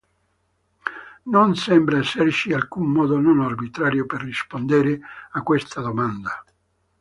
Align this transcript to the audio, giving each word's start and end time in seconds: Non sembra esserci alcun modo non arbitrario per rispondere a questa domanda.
Non 1.25 1.53
sembra 1.55 1.99
esserci 1.99 2.51
alcun 2.53 2.87
modo 2.91 3.19
non 3.19 3.39
arbitrario 3.39 4.07
per 4.07 4.23
rispondere 4.23 4.99
a 5.33 5.43
questa 5.43 5.79
domanda. 5.81 6.43